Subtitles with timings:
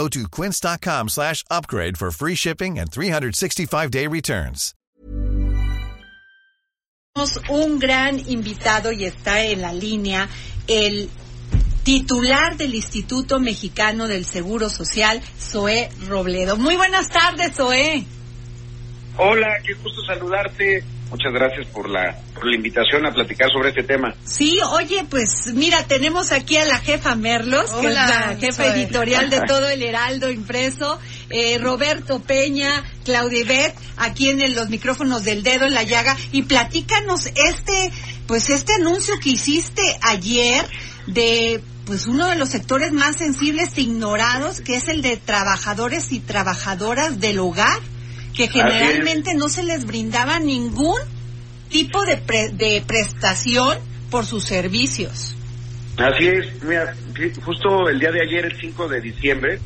[0.00, 4.74] Go to quince.com slash upgrade for free shipping and 365-day returns.
[7.12, 10.26] Tenemos un gran invitado y está en la línea
[10.68, 11.10] el
[11.82, 16.56] titular del Instituto Mexicano del Seguro Social, Zoé Robledo.
[16.56, 18.06] Muy buenas tardes, Zoé.
[19.18, 20.82] Hola, qué gusto saludarte.
[21.10, 24.14] Muchas gracias por la, por la invitación a platicar sobre este tema.
[24.24, 29.28] Sí, oye, pues mira, tenemos aquí a la jefa Merlos, que es la jefa editorial
[29.30, 35.24] de todo el Heraldo impreso, eh, Roberto Peña, Claudia Ivette, aquí en el- los micrófonos
[35.24, 37.90] del dedo en la llaga, y platícanos este,
[38.28, 40.64] pues este anuncio que hiciste ayer
[41.08, 46.12] de pues uno de los sectores más sensibles e ignorados, que es el de trabajadores
[46.12, 47.80] y trabajadoras del hogar,
[48.34, 50.98] que generalmente no se les brindaba ningún
[51.68, 53.78] tipo de, pre- de prestación
[54.10, 55.36] por sus servicios.
[55.96, 56.94] Así es, mira,
[57.44, 59.58] justo el día de ayer, el 5 de diciembre,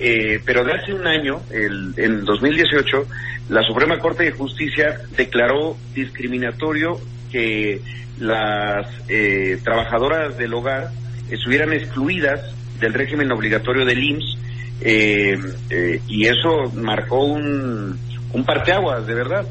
[0.00, 3.06] eh, pero de hace un año, el, en 2018,
[3.48, 7.80] la Suprema Corte de Justicia declaró discriminatorio que
[8.18, 10.90] las eh, trabajadoras del hogar
[11.30, 12.40] estuvieran excluidas
[12.80, 14.38] del régimen obligatorio del IMSS
[14.80, 15.36] eh,
[15.70, 17.98] eh, y eso marcó un,
[18.32, 19.46] un parteaguas, de verdad.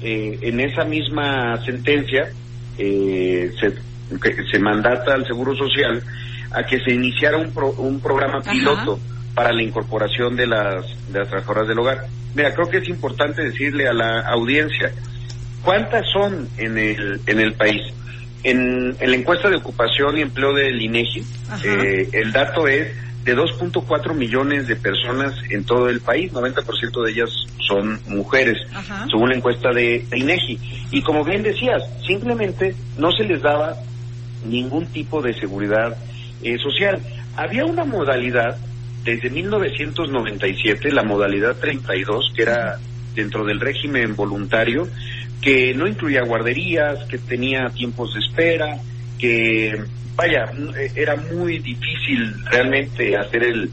[0.00, 2.28] Eh, en esa misma sentencia
[2.78, 3.72] eh, se,
[4.50, 6.02] se mandata al Seguro Social
[6.52, 8.52] a que se iniciara un, pro- un programa Ajá.
[8.52, 9.00] piloto
[9.34, 12.06] para la incorporación de las, de las trabajadoras del hogar.
[12.34, 14.92] Mira, creo que es importante decirle a la audiencia
[15.62, 17.82] cuántas son en el, en el país.
[18.44, 21.24] En, en la encuesta de ocupación y empleo del INEGI,
[21.64, 22.88] eh, el dato es
[23.24, 27.30] de 2.4 millones de personas en todo el país, 90% de ellas
[27.66, 29.06] son mujeres, Ajá.
[29.10, 30.58] según la encuesta de, de INEGI.
[30.92, 33.74] Y como bien decías, simplemente no se les daba
[34.46, 35.96] ningún tipo de seguridad
[36.42, 37.00] eh, social.
[37.36, 38.56] Había una modalidad
[39.04, 42.78] desde 1997, la modalidad 32, que era
[43.14, 44.88] dentro del régimen voluntario,
[45.40, 48.78] que no incluía guarderías, que tenía tiempos de espera,
[49.18, 49.80] que,
[50.16, 50.50] vaya,
[50.94, 53.70] era muy difícil realmente hacer el,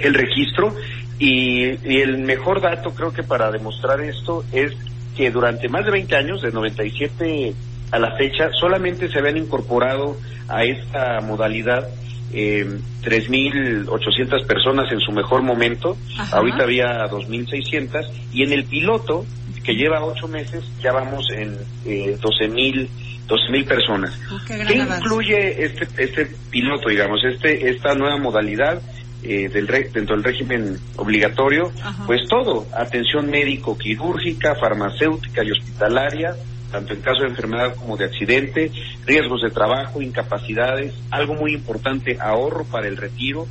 [0.00, 0.74] el registro.
[1.18, 4.72] Y, y el mejor dato creo que para demostrar esto es
[5.16, 7.54] que durante más de 20 años, de 97
[7.92, 10.16] a la fecha, solamente se habían incorporado
[10.48, 11.88] a esta modalidad
[12.32, 12.66] eh,
[13.02, 16.38] 3.800 personas en su mejor momento, Ajá.
[16.38, 19.24] ahorita había 2.600 y en el piloto
[19.64, 22.88] que lleva ocho meses ya vamos en eh, 12.000
[23.26, 24.12] 12.000 personas.
[24.30, 25.02] Oh, qué gran ¿Qué avance.
[25.02, 28.82] incluye este, este piloto, digamos, este, esta nueva modalidad
[29.22, 31.72] eh, del re- dentro del régimen obligatorio?
[31.82, 32.04] Ajá.
[32.04, 36.36] Pues todo, atención médico-quirúrgica, farmacéutica y hospitalaria,
[36.70, 38.70] tanto en caso de enfermedad como de accidente,
[39.06, 43.46] riesgos de trabajo, incapacidades, algo muy importante, ahorro para el retiro,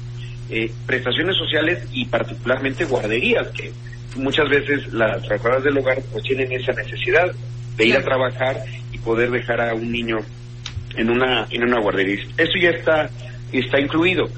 [0.52, 3.72] eh, prestaciones sociales y particularmente guarderías, que
[4.16, 7.32] muchas veces las trabajadoras del hogar pues tienen esa necesidad
[7.76, 10.18] de ir a trabajar y poder dejar a un niño
[10.96, 12.24] en una en una guardería.
[12.38, 13.10] Esto ya está
[13.52, 14.30] está incluido.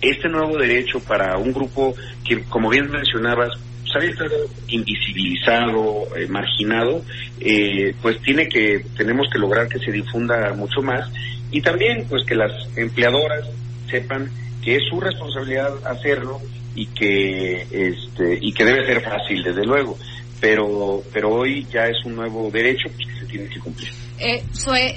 [0.00, 1.94] este nuevo derecho para un grupo
[2.26, 3.50] que, como bien mencionabas,
[3.94, 7.04] pues, había estado invisibilizado, eh, marginado,
[7.40, 11.10] eh, pues tiene que, tenemos que lograr que se difunda mucho más.
[11.50, 13.48] Y también pues que las empleadoras
[13.88, 14.28] sepan
[14.62, 16.40] que es su responsabilidad hacerlo
[16.74, 19.96] y que este y que debe ser fácil desde luego
[20.44, 24.44] pero pero hoy ya es un nuevo derecho pues, que se tiene que cumplir eh,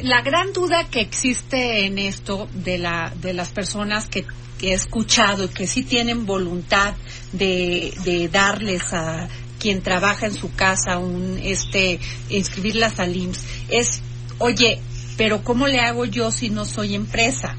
[0.04, 4.26] la gran duda que existe en esto de la de las personas que,
[4.58, 6.96] que he escuchado y que sí tienen voluntad
[7.32, 14.02] de, de darles a quien trabaja en su casa un este inscribirlas al IMSS es
[14.40, 14.82] oye
[15.16, 17.56] pero cómo le hago yo si no soy empresa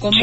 [0.00, 0.20] ¿Cómo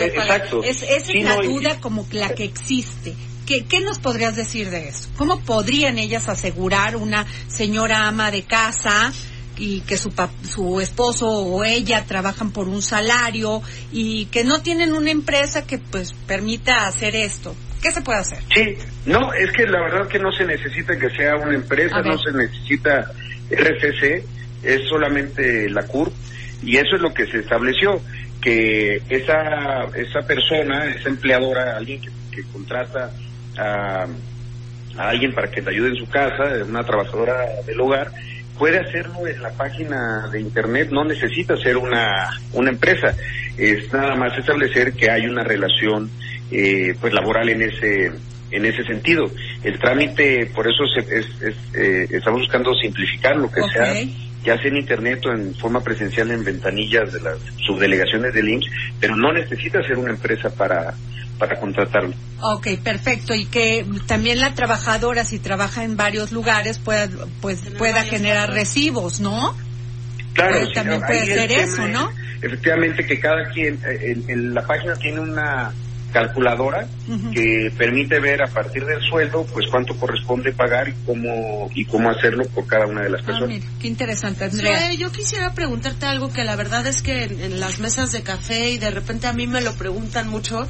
[0.00, 0.62] exacto.
[0.64, 3.14] Es, esa es la duda como la que existe.
[3.46, 5.08] ¿Qué, ¿Qué, nos podrías decir de eso?
[5.16, 9.12] ¿Cómo podrían ellas asegurar una señora ama de casa
[9.58, 10.12] y que su,
[10.48, 13.62] su esposo o ella trabajan por un salario
[13.92, 17.54] y que no tienen una empresa que pues permita hacer esto?
[17.82, 18.38] ¿Qué se puede hacer?
[18.54, 22.16] Sí, no, es que la verdad que no se necesita que sea una empresa, no
[22.16, 23.10] se necesita
[23.50, 24.24] RFC,
[24.62, 26.12] es solamente la CURP
[26.62, 28.00] y eso es lo que se estableció
[28.40, 32.00] que esa, esa persona, esa empleadora, alguien
[32.30, 33.10] que, contrata
[33.58, 34.06] a,
[34.98, 38.10] alguien para que te ayude en su casa, una trabajadora del hogar,
[38.58, 43.16] puede hacerlo en la página de internet, no necesita ser una, una empresa,
[43.56, 46.10] es nada más establecer que hay una relación
[46.50, 48.12] eh, pues laboral en ese
[48.50, 49.30] en ese sentido.
[49.64, 51.26] El trámite, por eso es,
[51.74, 53.94] eh, estamos buscando simplificar lo que sea
[54.44, 58.70] ya sea en internet o en forma presencial en ventanillas de las subdelegaciones del IMSS,
[59.00, 60.94] pero no necesita ser una empresa para
[61.38, 62.14] para contratarlo.
[62.40, 63.34] Ok, perfecto.
[63.34, 67.08] Y que también la trabajadora, si trabaja en varios lugares, pueda,
[67.40, 69.56] pues, pueda generar recibos, ¿no?
[70.34, 72.12] Claro, pues también puede ser eso, ¿no?
[72.40, 75.72] Efectivamente, que cada quien, eh, en la página tiene una
[76.12, 76.86] calculadora
[77.32, 82.10] que permite ver a partir del sueldo pues cuánto corresponde pagar y cómo y cómo
[82.10, 83.62] hacerlo por cada una de las ah, personas.
[83.80, 84.92] qué interesante, Andrea.
[84.94, 88.78] yo quisiera preguntarte algo que la verdad es que en, las mesas de café y
[88.78, 90.66] de repente a mí me lo preguntan mucho,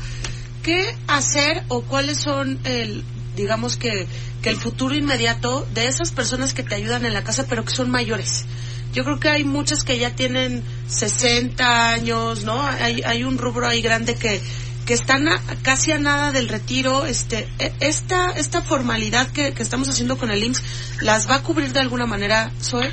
[0.63, 3.05] ¿qué hacer o cuáles son el
[3.37, 4.07] digamos que
[4.43, 7.75] que el futuro inmediato de esas personas que te ayudan en la casa pero que
[7.75, 8.47] son mayores?
[8.93, 12.61] Yo creo que hay muchas que ya tienen 60 años, ¿no?
[12.63, 14.43] Hay, hay un rubro ahí grande que,
[14.87, 15.27] que están
[15.63, 20.31] casi a nada del retiro, este, e, esta, esta formalidad que, que, estamos haciendo con
[20.31, 22.91] el IMSS, ¿las va a cubrir de alguna manera, Zoe?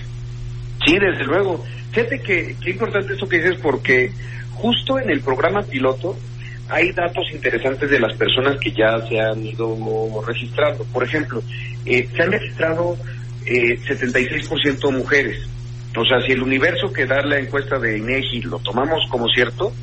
[0.86, 1.64] Sí, desde luego.
[1.92, 4.12] Fíjate que qué importante esto que dices porque
[4.54, 6.18] justo en el programa piloto
[6.70, 9.76] hay datos interesantes de las personas que ya se han ido
[10.26, 10.84] registrando.
[10.86, 11.42] Por ejemplo,
[11.86, 12.96] eh, se han registrado
[13.46, 15.48] eh, 76% mujeres.
[15.98, 19.74] O sea, si el universo que da la encuesta de INEGI lo tomamos como cierto,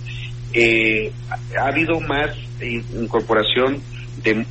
[0.52, 1.12] eh,
[1.58, 3.82] ha habido más incorporación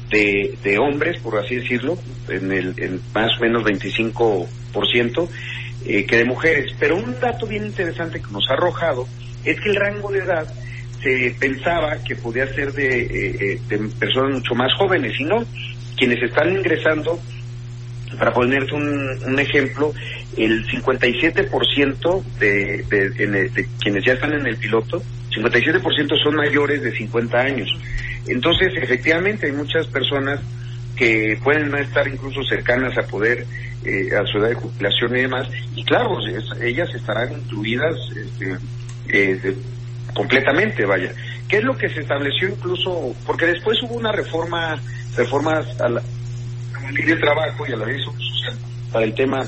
[0.10, 1.98] de, de, hombres, por así decirlo,
[2.30, 5.30] en, el, en más o menos 25%,
[5.86, 6.74] eh, que de mujeres.
[6.80, 9.08] Pero un dato bien interesante que nos ha arrojado
[9.44, 10.48] es que el rango de edad
[11.02, 15.44] se pensaba que podía ser de, eh, eh, de personas mucho más jóvenes, y no,
[15.98, 17.20] quienes están ingresando,
[18.18, 19.94] para ponerte un, un ejemplo,
[20.38, 25.02] el 57% de, de, de quienes ya están en el piloto
[25.36, 27.70] 57% son mayores de 50 años.
[28.28, 30.40] Entonces, efectivamente, hay muchas personas
[30.96, 33.46] que pueden no estar incluso cercanas a poder,
[33.84, 36.18] eh, a su edad de jubilación y demás, y claro,
[36.62, 38.58] ellas estarán incluidas este,
[39.10, 39.56] eh,
[40.14, 41.12] completamente, vaya.
[41.48, 43.14] ¿Qué es lo que se estableció incluso?
[43.26, 44.82] Porque después hubo una reforma,
[45.16, 46.02] reformas a la,
[46.92, 48.58] ley de trabajo y a la ley social
[48.92, 49.46] para el tema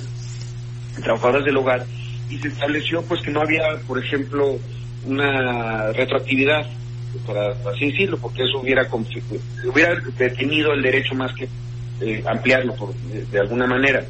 [0.96, 1.86] de trabajadoras del hogar,
[2.30, 4.60] y se estableció pues que no había, por ejemplo,
[5.08, 6.66] una retroactividad,
[7.26, 8.88] para así decirlo, porque eso hubiera,
[9.66, 11.48] hubiera detenido el derecho más que
[12.02, 14.04] eh, ampliarlo por, de, alguna manera.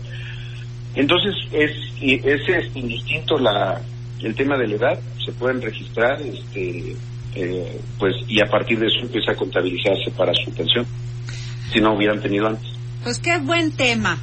[0.95, 3.81] Entonces, es, es, indistinto la,
[4.21, 6.95] el tema de la edad, se pueden registrar, este,
[7.35, 10.85] eh, pues, y a partir de eso empieza a contabilizarse para su pensión,
[11.71, 12.76] si no hubieran tenido antes.
[13.03, 14.17] Pues qué buen tema.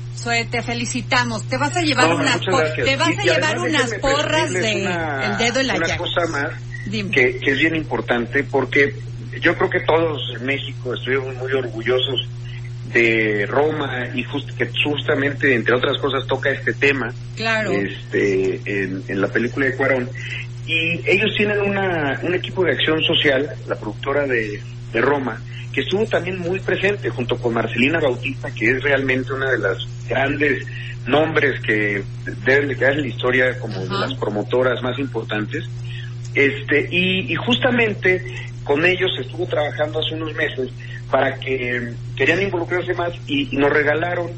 [0.50, 1.45] te felicitamos.
[1.49, 5.66] Te vas a llevar unas, te vas a llevar unas porras de el dedo en
[5.66, 6.52] la Una cosa más
[7.11, 8.95] que, es bien importante porque
[9.40, 12.28] yo creo que todos en México estuvimos muy orgullosos
[12.93, 14.25] de Roma y
[14.57, 17.73] que justamente entre otras cosas toca este tema claro.
[17.73, 20.09] este en, la película de Cuarón
[20.66, 24.62] y ellos tienen una, un equipo de acción social la productora de,
[24.95, 25.39] de Roma,
[25.73, 29.77] que estuvo también muy presente junto con Marcelina Bautista, que es realmente una de las
[30.09, 30.65] grandes
[31.07, 32.03] nombres que
[32.47, 35.65] deben de quedar en la historia como de las promotoras más importantes.
[36.35, 38.25] Este, y, y justamente
[38.65, 40.71] con ellos estuvo trabajando hace unos meses
[41.11, 44.31] para que querían involucrarse más y, y nos regalaron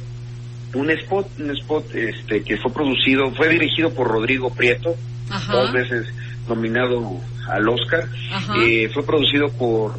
[0.74, 4.94] un spot, un spot este que fue producido, fue dirigido por Rodrigo Prieto,
[5.30, 5.52] Ajá.
[5.52, 6.06] dos veces
[6.48, 8.04] nominado al Oscar,
[8.60, 9.98] eh, fue producido por